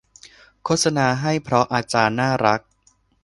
[0.63, 2.59] โฆษณาให้เพราะอาจารย์น่ารัก